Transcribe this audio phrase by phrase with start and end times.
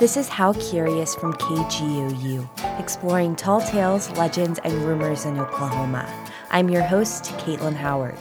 [0.00, 6.08] This is How Curious from KGOU, exploring tall tales, legends, and rumors in Oklahoma.
[6.50, 8.16] I'm your host, Caitlin Howard.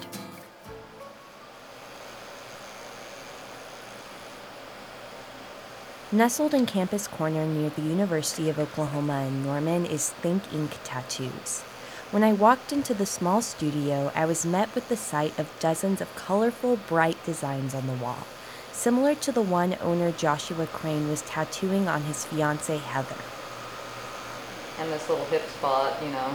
[6.11, 11.61] Nestled in Campus Corner near the University of Oklahoma in Norman is Think Ink Tattoos.
[12.11, 16.01] When I walked into the small studio, I was met with the sight of dozens
[16.01, 18.27] of colorful, bright designs on the wall,
[18.79, 23.21] similar to the one owner Joshua Crane was tattooing on his fiancee Heather.
[24.79, 26.33] And this little hip spot, you know,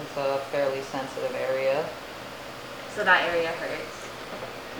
[0.00, 1.84] is a fairly sensitive area.
[2.94, 4.06] So that area hurts.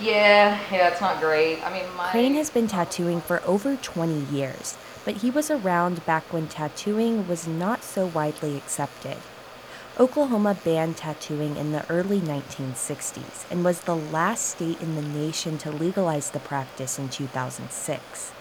[0.00, 1.60] Yeah, yeah, it's not great.
[1.66, 6.06] I mean, my Crane has been tattooing for over 20 years, but he was around
[6.06, 9.16] back when tattooing was not so widely accepted.
[9.96, 15.56] Oklahoma banned tattooing in the early 1960s and was the last state in the nation
[15.58, 18.32] to legalize the practice in 2006.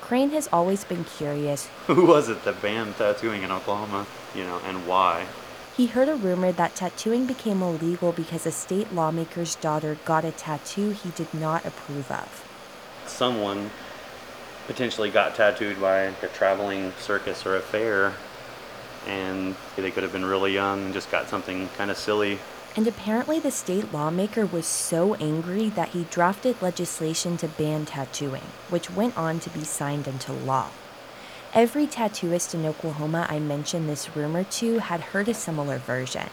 [0.00, 4.04] Crane has always been curious Who was it that banned tattooing in Oklahoma?
[4.34, 5.26] You know, and why?
[5.76, 10.32] He heard a rumor that tattooing became illegal because a state lawmaker's daughter got a
[10.32, 12.44] tattoo he did not approve of.
[13.06, 13.70] Someone
[14.66, 18.14] potentially got tattooed by a traveling circus or a fair,
[19.06, 22.38] and they could have been really young and just got something kind of silly.
[22.76, 28.42] And apparently, the state lawmaker was so angry that he drafted legislation to ban tattooing,
[28.68, 30.68] which went on to be signed into law.
[31.54, 36.28] Every tattooist in Oklahoma I mentioned this rumor to had heard a similar version.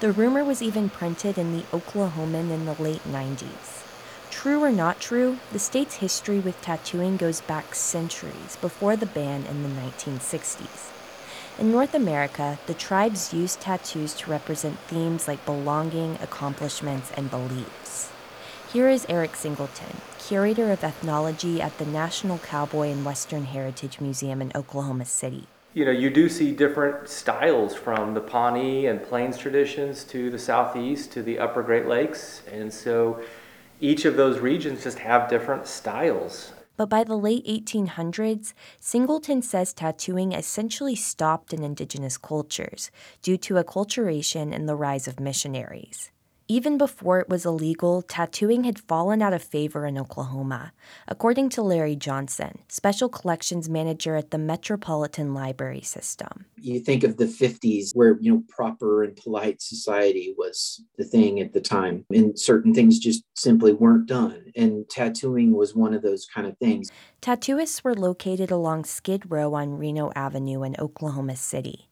[0.00, 3.84] The rumor was even printed in the Oklahoman in the late 90s.
[4.30, 9.44] True or not true, the state's history with tattooing goes back centuries before the ban
[9.46, 10.99] in the 1960s.
[11.60, 18.10] In North America, the tribes used tattoos to represent themes like belonging, accomplishments, and beliefs.
[18.72, 24.40] Here is Eric Singleton, curator of ethnology at the National Cowboy and Western Heritage Museum
[24.40, 25.48] in Oklahoma City.
[25.74, 30.38] You know, you do see different styles from the Pawnee and Plains traditions to the
[30.38, 32.40] Southeast to the Upper Great Lakes.
[32.50, 33.22] And so
[33.82, 36.52] each of those regions just have different styles.
[36.80, 43.62] But by the late 1800s, Singleton says tattooing essentially stopped in indigenous cultures due to
[43.62, 46.10] acculturation and the rise of missionaries.
[46.50, 50.72] Even before it was illegal, tattooing had fallen out of favor in Oklahoma,
[51.06, 56.46] according to Larry Johnson, special collections manager at the Metropolitan Library System.
[56.56, 61.38] You think of the 50s where, you know, proper and polite society was the thing
[61.38, 64.50] at the time, and certain things just simply weren't done.
[64.56, 66.90] And tattooing was one of those kind of things.
[67.22, 71.89] Tattooists were located along Skid Row on Reno Avenue in Oklahoma City.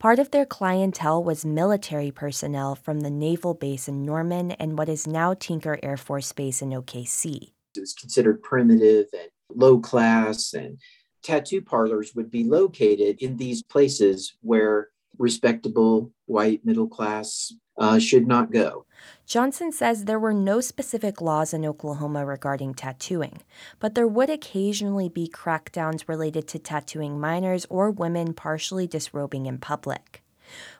[0.00, 4.88] Part of their clientele was military personnel from the naval base in Norman and what
[4.88, 7.52] is now Tinker Air Force Base in OKC.
[7.76, 10.78] It was considered primitive and low class, and
[11.22, 14.88] tattoo parlors would be located in these places where
[15.18, 18.86] respectable white middle class uh, should not go.
[19.26, 23.42] Johnson says there were no specific laws in Oklahoma regarding tattooing,
[23.78, 29.58] but there would occasionally be crackdowns related to tattooing minors or women partially disrobing in
[29.58, 30.22] public.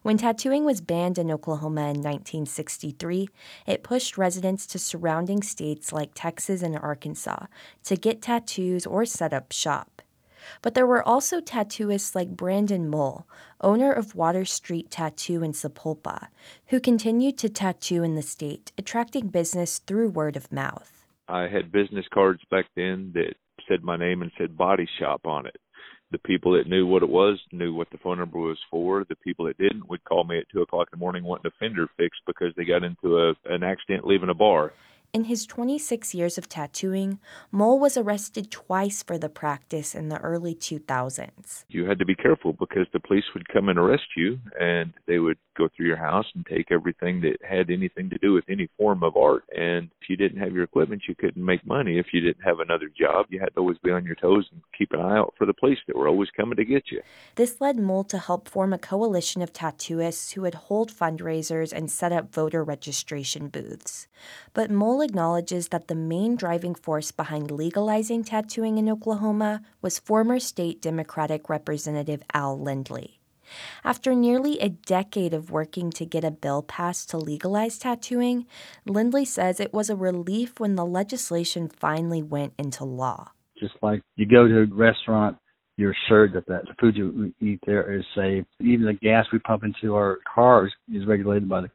[0.03, 3.29] When tattooing was banned in Oklahoma in 1963,
[3.69, 7.47] it pushed residents to surrounding states like Texas and Arkansas
[7.85, 10.00] to get tattoos or set up shop.
[10.63, 13.27] But there were also tattooists like Brandon Mull,
[13.61, 16.29] owner of Water Street Tattoo in Sapulpa,
[16.67, 21.05] who continued to tattoo in the state, attracting business through word of mouth.
[21.29, 23.35] I had business cards back then that
[23.69, 25.57] said my name and said body shop on it.
[26.11, 29.05] The people that knew what it was knew what the phone number was for.
[29.09, 31.65] The people that didn't would call me at two o'clock in the morning wanting a
[31.65, 34.73] fender fixed because they got into a, an accident leaving a bar.
[35.13, 37.19] In his 26 years of tattooing,
[37.51, 41.65] Mull was arrested twice for the practice in the early 2000s.
[41.69, 45.19] You had to be careful because the police would come and arrest you and they
[45.19, 48.69] would go through your house and take everything that had anything to do with any
[48.79, 49.45] form of art.
[49.57, 51.99] And if you didn't have your equipment, you couldn't make money.
[51.99, 54.61] If you didn't have another job, you had to always be on your toes and
[54.77, 57.03] keep an eye out for the police that were always coming to get you.
[57.37, 61.91] This led Mull to help form a coalition of tattooists who would hold fundraisers and
[61.91, 64.09] set up voter registration booths.
[64.55, 70.39] But Mull acknowledges that the main driving force behind legalizing tattooing in Oklahoma was former
[70.39, 73.20] state Democratic Representative Al Lindley.
[73.85, 78.47] After nearly a decade of working to get a bill passed to legalize tattooing,
[78.87, 83.33] Lindley says it was a relief when the legislation finally went into law.
[83.59, 85.37] Just like you go to a restaurant,
[85.77, 88.45] you're assured that, the food you eat there is safe.
[88.61, 91.71] Even the gas we pump into our cars is regulated by the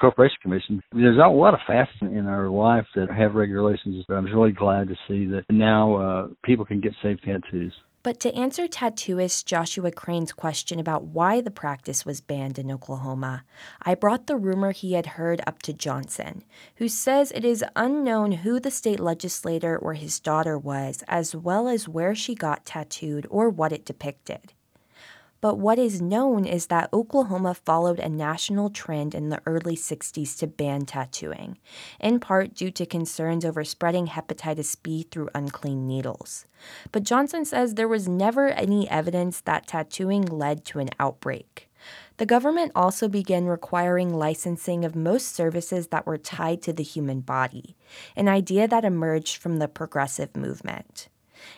[0.00, 0.82] Corporation Commission.
[0.92, 4.88] There's a lot of facets in our life that have regulations, but I'm really glad
[4.88, 7.74] to see that now uh, people can get safe tattoos.
[8.02, 13.44] But to answer tattooist Joshua Crane's question about why the practice was banned in Oklahoma,
[13.82, 16.42] I brought the rumor he had heard up to Johnson,
[16.76, 21.68] who says it is unknown who the state legislator or his daughter was, as well
[21.68, 24.54] as where she got tattooed or what it depicted.
[25.40, 30.38] But what is known is that Oklahoma followed a national trend in the early 60s
[30.38, 31.58] to ban tattooing,
[31.98, 36.46] in part due to concerns over spreading hepatitis B through unclean needles.
[36.92, 41.68] But Johnson says there was never any evidence that tattooing led to an outbreak.
[42.18, 47.20] The government also began requiring licensing of most services that were tied to the human
[47.20, 47.76] body,
[48.14, 51.08] an idea that emerged from the progressive movement.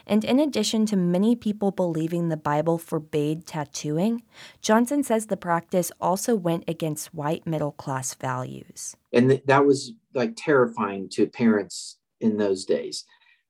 [0.06, 4.22] And in addition to many people believing the Bible forbade tattooing,
[4.60, 8.96] Johnson says the practice also went against white middle class values.
[9.12, 13.04] And th- that was like terrifying to parents in those days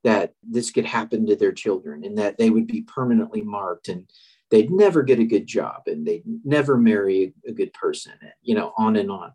[0.04, 4.10] that this could happen to their children and that they would be permanently marked and
[4.50, 8.12] they'd never get a good job and they'd never marry a good person,
[8.42, 9.32] you know, on and on.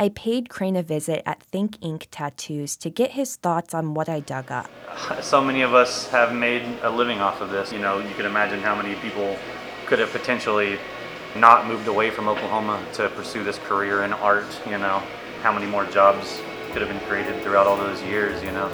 [0.00, 4.08] I paid Crane a visit at Think Ink Tattoos to get his thoughts on what
[4.08, 4.70] I dug up.
[5.20, 7.72] So many of us have made a living off of this.
[7.72, 9.36] You know, you can imagine how many people
[9.86, 10.78] could have potentially
[11.34, 15.02] not moved away from Oklahoma to pursue this career in art, you know,
[15.42, 16.40] how many more jobs
[16.70, 18.70] could have been created throughout all those years, you know.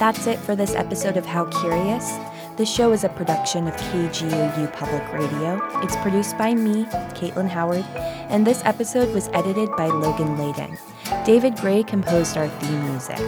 [0.00, 2.10] That's it for this episode of How Curious.
[2.56, 5.60] The show is a production of KGOU Public Radio.
[5.82, 7.84] It's produced by me, Caitlin Howard,
[8.30, 10.78] and this episode was edited by Logan Layden.
[11.26, 13.18] David Gray composed our theme music.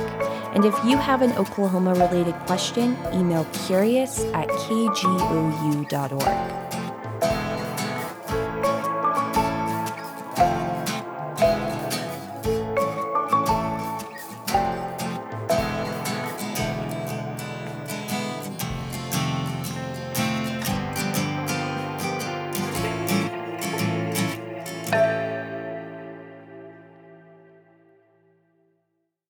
[0.55, 5.93] And if you have an Oklahoma related question, email curious at kgou.org.